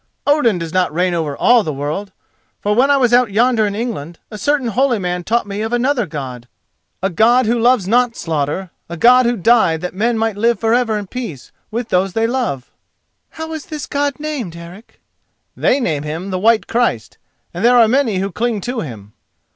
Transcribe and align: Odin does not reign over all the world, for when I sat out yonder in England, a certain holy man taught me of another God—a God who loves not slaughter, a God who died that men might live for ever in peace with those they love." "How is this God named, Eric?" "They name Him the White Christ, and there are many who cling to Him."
Odin 0.25 0.57
does 0.57 0.73
not 0.73 0.91
reign 0.91 1.13
over 1.13 1.37
all 1.37 1.61
the 1.61 1.71
world, 1.71 2.11
for 2.59 2.73
when 2.73 2.89
I 2.89 3.05
sat 3.05 3.19
out 3.19 3.31
yonder 3.31 3.67
in 3.67 3.75
England, 3.75 4.17
a 4.31 4.37
certain 4.39 4.69
holy 4.69 4.97
man 4.97 5.23
taught 5.23 5.45
me 5.45 5.61
of 5.61 5.71
another 5.73 6.07
God—a 6.07 7.11
God 7.11 7.45
who 7.45 7.59
loves 7.59 7.87
not 7.87 8.15
slaughter, 8.15 8.71
a 8.89 8.97
God 8.97 9.27
who 9.27 9.37
died 9.37 9.81
that 9.81 9.93
men 9.93 10.17
might 10.17 10.35
live 10.37 10.59
for 10.59 10.73
ever 10.73 10.97
in 10.97 11.05
peace 11.05 11.51
with 11.69 11.89
those 11.89 12.13
they 12.13 12.25
love." 12.25 12.71
"How 13.29 13.53
is 13.53 13.67
this 13.67 13.85
God 13.85 14.19
named, 14.19 14.55
Eric?" 14.55 14.99
"They 15.55 15.79
name 15.79 16.01
Him 16.01 16.31
the 16.31 16.39
White 16.39 16.65
Christ, 16.65 17.19
and 17.53 17.63
there 17.63 17.77
are 17.77 17.87
many 17.87 18.17
who 18.17 18.31
cling 18.31 18.59
to 18.61 18.79
Him." 18.79 19.13